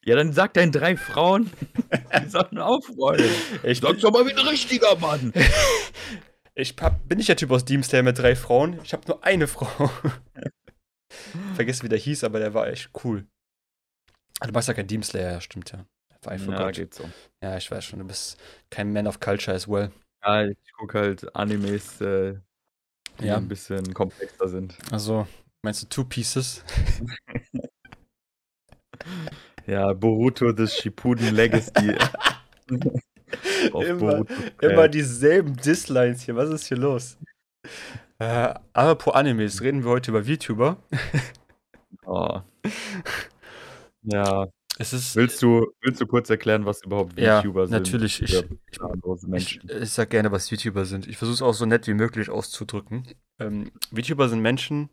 [0.04, 1.50] Ja, dann sag deinen drei Frauen,
[2.24, 3.24] die sollen aufräumen.
[3.62, 5.32] Ich bin, doch mal wie 'n richtiger Mann.
[6.54, 8.78] ich hab, bin nicht der Typ aus Slayer mit drei Frauen.
[8.84, 9.90] Ich habe nur eine Frau.
[11.54, 13.26] Vergessen, wie der hieß, aber der war echt cool.
[14.40, 15.84] Ah, du magst ja kein Demon Slayer, ja, stimmt ja.
[16.26, 17.08] I Ja, geht so.
[17.42, 18.38] Ja, ich weiß schon, du bist
[18.70, 19.90] kein Man of Culture as well.
[20.24, 22.34] Ja, ich gucke halt Animes, äh,
[23.20, 23.36] die Ja.
[23.36, 24.76] ein bisschen komplexer sind.
[24.90, 25.26] Also,
[25.62, 26.64] meinst du Two Pieces?
[29.66, 31.96] Ja, Boruto The Shippuden Legacy.
[33.72, 36.36] Immer, Boruto immer dieselben Dislines hier.
[36.36, 37.18] Was ist hier los?
[38.18, 40.76] Äh, aber pro Animes reden wir heute über VTuber.
[42.06, 42.40] Oh.
[44.02, 44.48] Ja.
[44.78, 45.14] Es ist.
[45.16, 47.72] Willst du, willst du kurz erklären, was überhaupt Ja, VTuber sind?
[47.78, 48.20] natürlich.
[48.20, 48.44] Ich,
[49.32, 51.06] ich, ich sag gerne, was VTuber sind.
[51.06, 53.06] Ich versuche es auch so nett wie möglich auszudrücken.
[53.38, 54.90] Ähm, VTuber sind Menschen,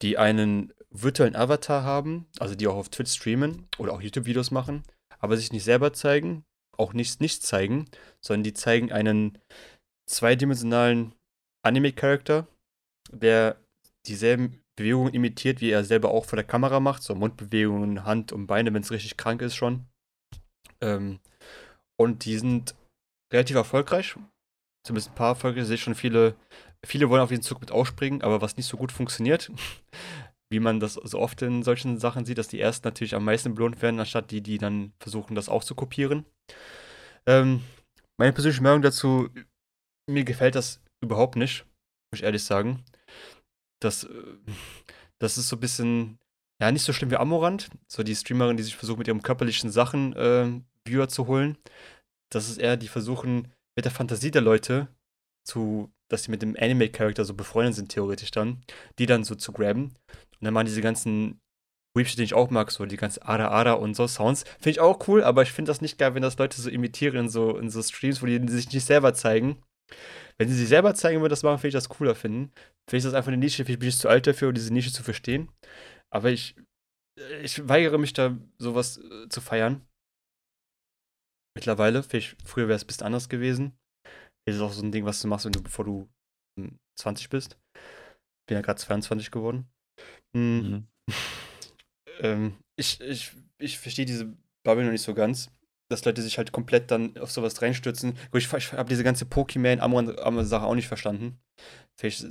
[0.00, 4.84] die einen virtuellen Avatar haben, also die auch auf Twitch streamen oder auch YouTube-Videos machen,
[5.18, 6.44] aber sich nicht selber zeigen,
[6.76, 7.86] auch nicht, nicht zeigen,
[8.20, 9.38] sondern die zeigen einen
[10.06, 11.14] zweidimensionalen
[11.62, 12.46] Anime-Charakter,
[13.10, 13.56] der
[14.06, 18.46] dieselben Bewegungen imitiert, wie er selber auch vor der Kamera macht, so Mundbewegungen, Hand und
[18.46, 19.86] Beine, wenn es richtig krank ist schon.
[20.80, 21.20] Ähm,
[21.96, 22.74] und die sind
[23.32, 24.16] relativ erfolgreich.
[24.84, 25.62] Zumindest ein paar erfolgreich.
[25.62, 26.34] Ich sehe schon viele,
[26.84, 29.50] viele wollen auf diesen Zug mit ausspringen, aber was nicht so gut funktioniert,
[30.50, 33.54] wie man das so oft in solchen Sachen sieht, dass die ersten natürlich am meisten
[33.54, 36.24] belohnt werden, anstatt die, die dann versuchen, das auch zu kopieren.
[37.26, 37.62] Ähm,
[38.18, 39.28] meine persönliche Meinung dazu,
[40.10, 41.66] mir gefällt das überhaupt nicht,
[42.10, 42.84] muss ich ehrlich sagen.
[43.80, 44.08] Das, äh,
[45.18, 46.18] das ist so ein bisschen,
[46.60, 49.70] ja, nicht so schlimm wie Amorant, so die Streamerin, die sich versucht, mit ihren körperlichen
[49.70, 51.58] Sachen äh, Viewer zu holen.
[52.30, 54.88] Das ist eher, die versuchen, mit der Fantasie der Leute
[55.44, 58.62] zu, dass sie mit dem Anime-Charakter so befreundet sind, theoretisch dann,
[58.98, 59.84] die dann so zu graben.
[59.84, 61.40] Und dann machen diese ganzen
[61.94, 64.44] Weepshit, den ich auch mag, so die ganzen Ada Ada und so Sounds.
[64.44, 67.16] Finde ich auch cool, aber ich finde das nicht geil, wenn das Leute so imitieren
[67.16, 69.62] in so, in so Streams, wo die sich nicht selber zeigen.
[70.38, 72.52] Wenn sie sich selber zeigen würden, das machen, finde ich das cooler finden.
[72.88, 74.92] Finde ich das einfach eine Nische, vielleicht bin ich zu alt dafür, um diese Nische
[74.92, 75.50] zu verstehen.
[76.10, 76.56] Aber ich,
[77.42, 79.82] ich weigere mich da, sowas äh, zu feiern.
[81.56, 83.72] Mittlerweile, vielleicht früher wäre es ein bisschen anders gewesen.
[84.48, 86.08] Ist auch so ein Ding, was du machst, wenn du, bevor du
[86.58, 87.58] hm, 20 bist.
[88.48, 89.68] Bin ja gerade 22 geworden.
[90.36, 90.88] Hm, Mhm.
[92.20, 95.50] ähm, ich ich, ich verstehe diese Bubble noch nicht so ganz.
[95.92, 98.16] Dass Leute sich halt komplett dann auf sowas reinstürzen.
[98.34, 101.38] Ich, ich habe diese ganze Pokémon-Sache auch nicht verstanden.
[101.96, 102.26] Vielleicht,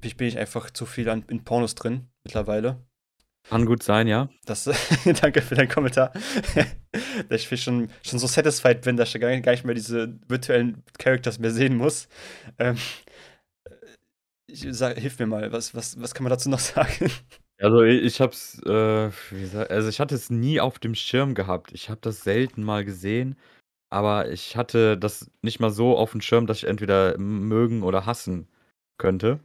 [0.00, 2.84] vielleicht, bin ich einfach zu viel an, in Pornos drin mittlerweile.
[3.48, 4.28] Kann gut sein, ja.
[4.44, 4.64] Das,
[5.20, 6.12] danke für deinen Kommentar.
[7.30, 11.52] ich schon, schon so satisfied bin, dass ich gar nicht mehr diese virtuellen Characters mehr
[11.52, 12.08] sehen muss.
[12.58, 12.76] Ähm,
[14.48, 17.10] ich sag, hilf mir mal, was, was, was kann man dazu noch sagen?
[17.58, 19.10] Also ich hab's, äh,
[19.68, 21.72] also ich hatte es nie auf dem Schirm gehabt.
[21.72, 23.36] Ich habe das selten mal gesehen,
[23.90, 28.04] aber ich hatte das nicht mal so auf dem Schirm, dass ich entweder mögen oder
[28.04, 28.48] hassen
[28.98, 29.40] könnte.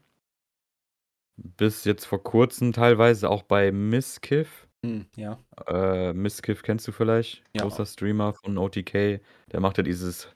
[1.37, 4.67] Bis jetzt vor kurzem teilweise auch bei Miskiff.
[4.85, 5.39] Hm, ja.
[5.67, 7.43] Äh, Miskiff kennst du vielleicht?
[7.55, 7.63] Ja.
[7.63, 9.21] Großer Streamer von OTK.
[9.51, 10.27] Der macht ja dieses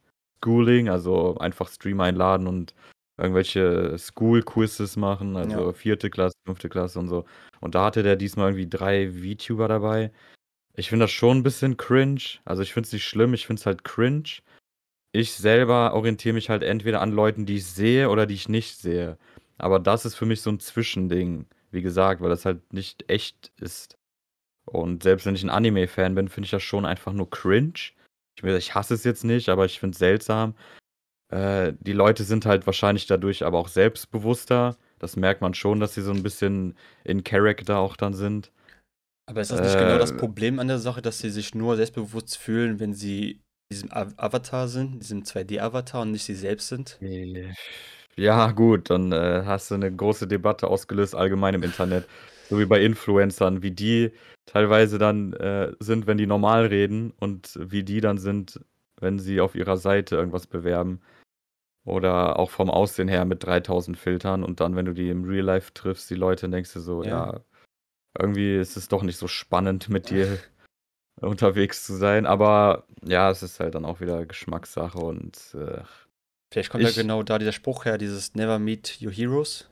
[0.43, 2.73] Schooling, also einfach Stream einladen und
[3.17, 5.73] irgendwelche School-Quizzes machen, also ja.
[5.73, 7.25] vierte Klasse, fünfte Klasse und so.
[7.61, 10.11] Und da hatte der diesmal irgendwie drei VTuber dabei.
[10.75, 12.39] Ich finde das schon ein bisschen cringe.
[12.43, 14.41] Also ich finde es nicht schlimm, ich finde es halt cringe.
[15.13, 18.77] Ich selber orientiere mich halt entweder an Leuten, die ich sehe oder die ich nicht
[18.77, 19.17] sehe.
[19.57, 23.53] Aber das ist für mich so ein Zwischending, wie gesagt, weil das halt nicht echt
[23.61, 23.97] ist.
[24.65, 27.93] Und selbst wenn ich ein Anime-Fan bin, finde ich das schon einfach nur cringe.
[28.35, 30.55] Ich, ich hasse es jetzt nicht, aber ich finde es seltsam.
[31.29, 34.77] Äh, die Leute sind halt wahrscheinlich dadurch aber auch selbstbewusster.
[34.99, 38.51] Das merkt man schon, dass sie so ein bisschen in Character auch dann sind.
[39.27, 41.55] Aber ist das nicht äh, genau das äh, Problem an der Sache, dass sie sich
[41.55, 46.99] nur selbstbewusst fühlen, wenn sie diesem Avatar sind, diesem 2D-Avatar und nicht sie selbst sind?
[48.17, 52.07] Ja, gut, dann äh, hast du eine große Debatte ausgelöst allgemein im Internet.
[52.49, 54.11] So wie bei Influencern, wie die
[54.45, 58.61] teilweise dann äh, sind, wenn die normal reden und wie die dann sind,
[59.01, 61.01] wenn sie auf ihrer Seite irgendwas bewerben.
[61.85, 65.45] Oder auch vom Aussehen her mit 3000 Filtern und dann, wenn du die im Real
[65.45, 67.41] Life triffst, die Leute, denkst du so, ja, ja
[68.19, 70.39] irgendwie ist es doch nicht so spannend mit dir
[71.21, 72.25] unterwegs zu sein.
[72.25, 75.37] Aber ja, es ist halt dann auch wieder Geschmackssache und.
[75.53, 75.81] Äh,
[76.51, 79.69] Vielleicht kommt ich, ja genau da dieser Spruch her, dieses Never meet your heroes.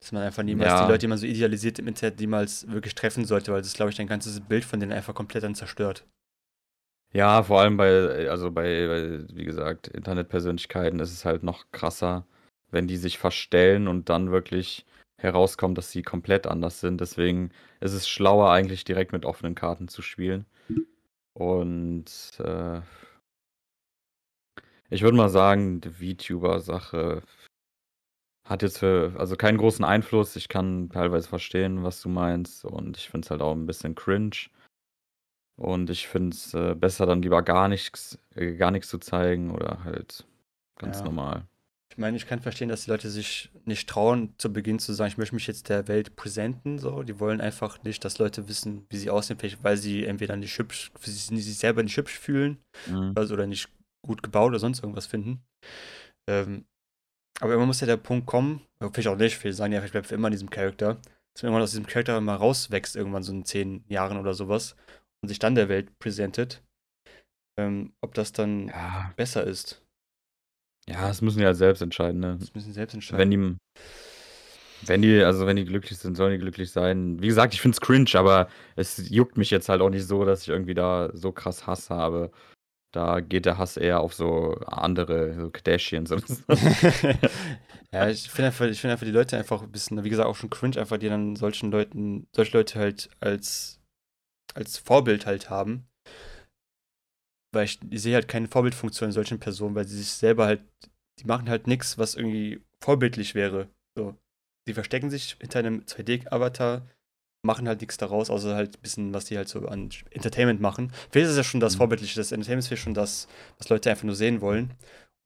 [0.00, 0.84] Dass man einfach niemals ja.
[0.84, 3.90] die Leute, die man so idealisiert im Internet, niemals wirklich treffen sollte, weil das, glaube
[3.90, 6.04] ich, dein ganzes Bild von denen einfach komplett dann zerstört.
[7.14, 12.26] Ja, vor allem bei, also bei, bei, wie gesagt, Internetpersönlichkeiten ist es halt noch krasser,
[12.72, 14.84] wenn die sich verstellen und dann wirklich
[15.16, 17.00] herauskommt, dass sie komplett anders sind.
[17.00, 17.50] Deswegen
[17.80, 20.44] ist es schlauer, eigentlich direkt mit offenen Karten zu spielen.
[21.34, 22.06] Und
[22.40, 22.80] äh,
[24.90, 27.22] ich würde mal sagen, die VTuber-Sache
[28.44, 30.34] hat jetzt für, also keinen großen Einfluss.
[30.36, 32.64] Ich kann teilweise verstehen, was du meinst.
[32.64, 34.48] Und ich finde es halt auch ein bisschen cringe.
[35.56, 39.50] Und ich finde es äh, besser, dann lieber gar nichts, äh, gar nichts zu zeigen
[39.50, 40.26] oder halt
[40.76, 41.04] ganz Ja.
[41.04, 41.46] normal.
[41.90, 45.12] Ich meine, ich kann verstehen, dass die Leute sich nicht trauen, zu Beginn zu sagen,
[45.12, 46.80] ich möchte mich jetzt der Welt präsenten.
[46.80, 47.04] So.
[47.04, 50.58] Die wollen einfach nicht, dass Leute wissen, wie sie aussehen, vielleicht weil sie entweder nicht
[50.58, 53.12] hübsch, sie sich selber nicht hübsch fühlen Mhm.
[53.14, 53.68] also, oder nicht
[54.02, 55.44] gut gebaut oder sonst irgendwas finden.
[56.26, 56.64] Ähm,
[57.40, 58.60] aber irgendwann muss ja der Punkt kommen,
[58.92, 60.94] vielleicht auch nicht, vielleicht sagen einfach, ich bleibe für immer in diesem Charakter,
[61.32, 64.74] dass man irgendwann aus diesem Charakter mal rauswächst, irgendwann so in zehn Jahren oder sowas
[65.24, 66.62] und sich dann der Welt präsentiert,
[67.58, 69.10] ähm, ob das dann ja.
[69.16, 69.82] besser ist.
[70.86, 72.36] Ja, das müssen die halt selbst entscheiden, ne?
[72.38, 73.18] Das müssen sie selbst entscheiden.
[73.18, 73.56] Wenn die,
[74.86, 77.22] wenn die, also wenn die glücklich sind, sollen die glücklich sein.
[77.22, 80.26] Wie gesagt, ich finde es cringe, aber es juckt mich jetzt halt auch nicht so,
[80.26, 82.30] dass ich irgendwie da so krass Hass habe.
[82.92, 86.42] Da geht der Hass eher auf so andere, so Kardashians und so.
[87.92, 90.50] ja, ich finde einfach, find einfach die Leute einfach ein bisschen, wie gesagt, auch schon
[90.50, 93.80] cringe, einfach die dann solchen Leuten, solche Leute halt als
[94.54, 95.86] als Vorbild halt haben.
[97.52, 100.62] Weil ich, ich sehe halt keine Vorbildfunktion in solchen Personen, weil sie sich selber halt,
[101.20, 103.68] die machen halt nichts, was irgendwie vorbildlich wäre.
[103.96, 104.16] So.
[104.66, 106.88] Sie verstecken sich hinter einem 2D-Avatar,
[107.44, 110.92] machen halt nichts daraus, außer halt ein bisschen, was die halt so an Entertainment machen.
[111.10, 111.78] Vielleicht ist es ja schon das mhm.
[111.78, 113.28] Vorbildliche, das Entertainment ist vielleicht schon das,
[113.58, 114.74] was Leute einfach nur sehen wollen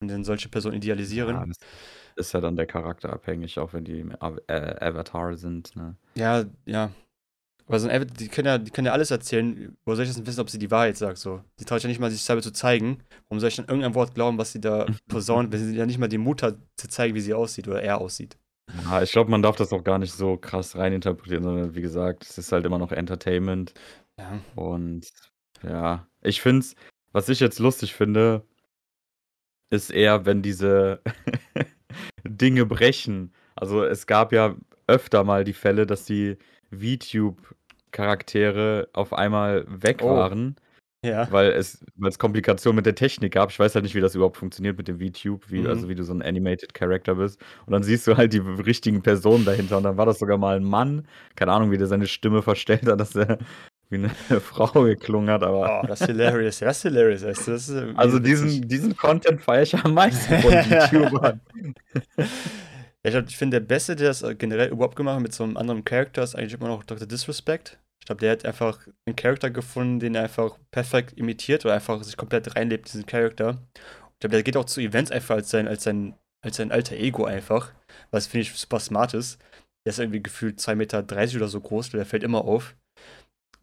[0.00, 1.37] und dann solche Personen idealisieren.
[1.37, 5.74] Ja, das ist ja dann der Charakter abhängig, auch wenn die äh, Avatar sind.
[5.76, 5.96] Ne?
[6.16, 6.90] Ja, ja.
[7.68, 9.76] Aber so ein die können ja, die können ja alles erzählen.
[9.85, 11.18] Wo soll ich das denn wissen, ob sie die Wahrheit sagt?
[11.18, 11.42] So.
[11.61, 13.02] Die traut ja nicht mal, sich selber zu zeigen.
[13.28, 15.98] Warum soll ich dann irgendein Wort glauben, was sie da posaunt, wenn sie ja nicht
[15.98, 18.38] mal die Mut hat, zu zeigen, wie sie aussieht oder er aussieht?
[18.85, 22.24] Ja, ich glaube, man darf das auch gar nicht so krass reininterpretieren, sondern wie gesagt,
[22.24, 23.74] es ist halt immer noch Entertainment.
[24.18, 24.40] Ja.
[24.57, 25.07] Und
[25.62, 26.74] ja, ich finde es,
[27.12, 28.46] was ich jetzt lustig finde,
[29.70, 31.02] ist eher, wenn diese
[32.24, 33.35] Dinge brechen.
[33.54, 36.38] Also es gab ja öfter mal die Fälle, dass die
[37.88, 40.11] VTube-Charaktere auf einmal weg oh.
[40.11, 40.57] waren.
[41.05, 41.31] Ja.
[41.31, 43.51] Weil es, weil es Komplikationen mit der Technik gab.
[43.51, 45.68] Ich weiß halt nicht, wie das überhaupt funktioniert mit dem VTube, wie, mhm.
[45.68, 47.40] also wie du so ein Animated Character bist.
[47.66, 49.77] Und dann siehst du halt die richtigen Personen dahinter.
[49.77, 51.07] Und dann war das sogar mal ein Mann.
[51.37, 53.38] Keine Ahnung, wie der seine Stimme verstellt hat, dass er
[53.90, 55.83] wie eine Frau geklungen hat, aber.
[55.83, 56.59] Oh, das ist hilarious.
[56.59, 57.20] Das ist hilarious.
[57.22, 61.40] Das ist Also diesen, diesen Content feiere ich am meisten von YouTubern.
[63.08, 65.84] Ich, ich finde, der Beste, der das generell überhaupt gemacht hat mit so einem anderen
[65.84, 67.06] Charakter, ist eigentlich immer noch Dr.
[67.06, 67.78] Disrespect.
[68.00, 72.02] Ich glaube, der hat einfach einen Charakter gefunden, den er einfach perfekt imitiert oder einfach
[72.02, 73.58] sich komplett reinlebt, diesen Charakter.
[73.74, 76.96] Ich glaube, der geht auch zu Events einfach als sein, als sein, als sein alter
[76.96, 77.72] Ego einfach.
[78.10, 79.38] Was finde ich super smart ist.
[79.84, 81.04] Der ist irgendwie gefühlt 2,30 Meter
[81.36, 82.74] oder so groß, der fällt immer auf.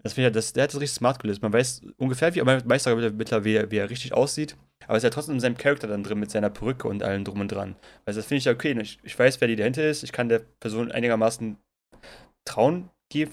[0.06, 1.41] Das finde ich, das, der hat das richtig smart gelöst.
[1.41, 4.56] Man weiß ungefähr, wie, man weiß sogar mittlerweile, wie, er- wie er richtig aussieht.
[4.88, 7.39] Aber ist ja trotzdem in seinem Charakter dann drin mit seiner Perücke und allem drum
[7.39, 7.76] und dran.
[8.06, 8.78] Also das finde ich ja okay.
[8.80, 10.04] Ich, ich weiß, wer die dahinter ist.
[10.04, 11.58] Ich kann der Person einigermaßen
[12.46, 13.32] Trauen geben,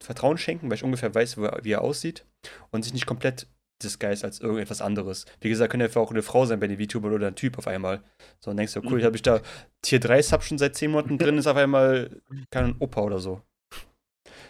[0.00, 2.24] Vertrauen schenken, weil ich ungefähr weiß, wie er aussieht.
[2.70, 3.46] Und sich nicht komplett
[3.80, 5.24] disguise als irgendetwas anderes.
[5.40, 7.68] Wie gesagt, könnte ja auch eine Frau sein bei den VTubern oder ein Typ auf
[7.68, 8.02] einmal.
[8.40, 9.04] So, und denkst du, cool, Mhm.
[9.04, 9.40] habe ich da
[9.82, 13.40] Tier 3 Sub schon seit 10 Monaten drin, ist auf einmal kein Opa oder so.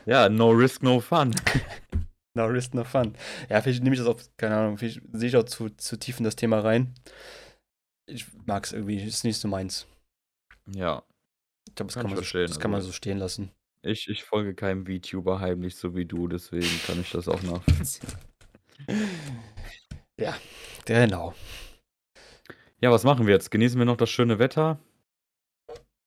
[0.09, 1.35] Ja, no risk, no fun.
[2.35, 3.17] No risk, no fun.
[3.49, 6.19] Ja, vielleicht nehme ich das auch, keine Ahnung, vielleicht sehe ich auch zu, zu tief
[6.19, 6.95] in das Thema rein.
[8.07, 9.87] Ich mag es irgendwie, ist nicht so meins.
[10.67, 11.03] Ja,
[11.69, 13.51] Ich glaube, das, Kann kann man, so, das kann man also- so stehen lassen.
[13.83, 18.09] ich, ich folge keinem VTuber heimlich so wie du, deswegen kann ich das auch nachvollziehen.
[20.85, 21.35] Genau.
[22.81, 23.51] Ja, was machen wir jetzt?
[23.51, 24.79] Genießen wir noch das schöne Wetter?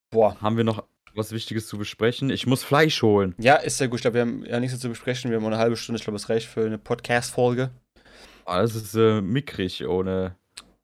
[0.10, 0.40] Boah.
[0.42, 2.30] Haben wir noch was Wichtiges zu besprechen?
[2.30, 3.36] Ich muss Fleisch holen.
[3.38, 4.00] Ja, ist sehr gut.
[4.00, 5.32] Ich glaube, wir haben ja nichts zu besprechen.
[5.32, 5.98] Wir haben eine halbe Stunde.
[5.98, 7.72] Ich glaube, es reicht für eine Podcast-Folge.
[8.46, 10.36] Das ist äh, mickrig ohne.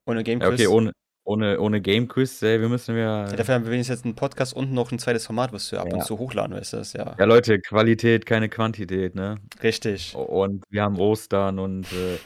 [0.05, 0.59] Ohne Game Ja, Quiz.
[0.61, 0.91] okay, ohne,
[1.25, 3.27] ohne, ohne Game Quiz, ey, wir müssen ja.
[3.27, 5.81] Ja, dafür haben wir wenigstens jetzt einen Podcast und noch ein zweites Format, was wir
[5.81, 6.05] ab und Ja.
[6.05, 6.77] zu hochladen, weißt du?
[6.77, 9.35] Das ja, Ja, Leute, Qualität, keine Quantität, ne?
[9.61, 10.15] richtig.
[10.15, 12.17] Und wir haben Ostern und äh,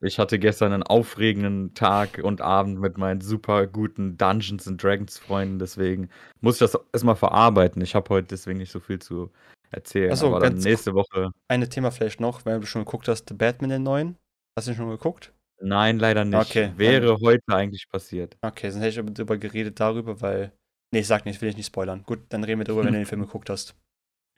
[0.00, 5.18] ich hatte gestern einen aufregenden Tag und Abend mit meinen super guten Dungeons and Dragons
[5.18, 6.08] Freunden, deswegen
[6.40, 7.82] muss ich das erstmal verarbeiten.
[7.82, 9.30] Ich habe heute deswegen nicht so viel zu
[9.70, 10.12] erzählen.
[10.12, 11.30] Ach so, aber dann nächste Woche.
[11.48, 14.16] Ein Thema vielleicht noch, weil du schon geguckt hast, The Batman, den neuen.
[14.56, 15.32] Hast du den schon geguckt?
[15.60, 16.38] Nein, leider nicht.
[16.50, 18.36] Okay, dann- Wäre heute eigentlich passiert.
[18.42, 20.52] Okay, sonst hätte ich aber drüber geredet darüber, weil.
[20.92, 22.02] Nee, ich sag nicht, will ich nicht spoilern.
[22.04, 23.74] Gut, dann reden wir drüber, wenn du den Film geguckt hast.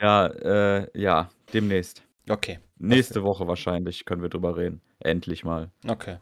[0.00, 2.02] Ja, äh, ja, demnächst.
[2.28, 4.80] Okay, Nächste Woche wahrscheinlich können wir drüber reden.
[5.00, 5.70] Endlich mal.
[5.86, 6.18] okay.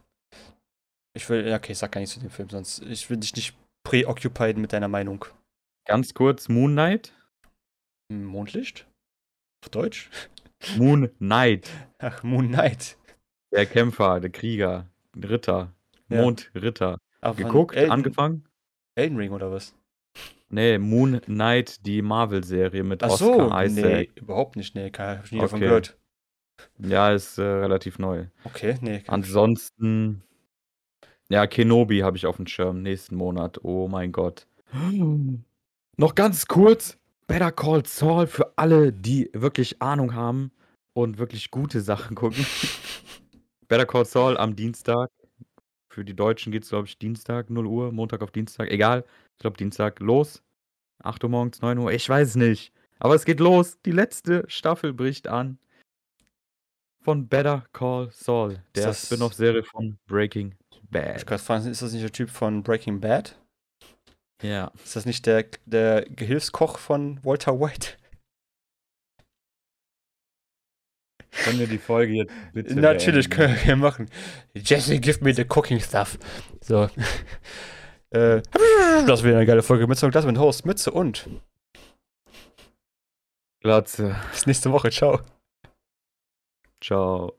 [1.15, 3.35] Ich will, ja, okay, ich sag gar nichts zu dem Film, sonst ich will dich
[3.35, 5.25] nicht preoccupied mit deiner Meinung.
[5.87, 7.15] Ganz kurz, Moon Knight?
[8.13, 8.87] Hm, Mondlicht?
[9.65, 10.11] Auf Deutsch?
[10.77, 11.71] Moon Knight.
[11.99, 12.99] Ach, Moon Knight.
[13.51, 15.73] Der Kämpfer, der Krieger, Ritter.
[16.11, 16.21] Ja.
[16.21, 16.99] Mondritter.
[17.37, 18.45] Geguckt, Elden, angefangen?
[18.95, 19.75] Elden Ring oder was?
[20.51, 24.11] Nee, Moon Knight, die Marvel-Serie mit Ach so, Oscar Isaac.
[24.15, 25.67] nee, überhaupt nicht, nee, hab ich nie davon Okay.
[25.67, 25.99] gehört.
[26.79, 28.27] Ja, ist äh, relativ neu.
[28.45, 29.03] Okay, nee.
[29.07, 30.23] Ansonsten,
[31.29, 33.59] ja, Kenobi habe ich auf dem Schirm nächsten Monat.
[33.63, 34.47] Oh mein Gott.
[35.99, 40.53] Noch ganz kurz, Better Call Saul für alle, die wirklich Ahnung haben
[40.93, 42.47] und wirklich gute Sachen gucken.
[43.69, 45.11] Better Call Saul am Dienstag.
[45.89, 48.71] Für die Deutschen geht es, glaube ich, Dienstag, 0 Uhr, Montag auf Dienstag.
[48.71, 50.43] Egal, ich glaube Dienstag los.
[51.03, 52.73] 8 Uhr morgens, 9 Uhr, ich weiß es nicht.
[52.99, 53.79] Aber es geht los.
[53.85, 55.59] Die letzte Staffel bricht an.
[57.07, 61.25] Von Better Call Saul, der Spin-off-Serie von Breaking Ich Bad.
[61.25, 63.39] gerade fragen, ist das nicht der Typ von Breaking Bad?
[64.43, 64.73] Ja.
[64.83, 67.91] Ist das nicht der, der Gehilfskoch von Walter White?
[71.31, 73.55] Können wir die Folge jetzt bitte Natürlich beenden?
[73.55, 74.11] können wir machen.
[74.55, 76.19] Jesse, give me the cooking stuff.
[76.61, 76.91] So.
[78.11, 78.43] äh,
[79.07, 79.87] das wäre eine geile Folge.
[79.87, 81.29] Mütze und Glas mit Host, Mütze und.
[83.61, 84.17] Glatze.
[84.33, 84.91] Bis nächste Woche.
[84.91, 85.21] Ciao.
[86.87, 87.37] Ciao.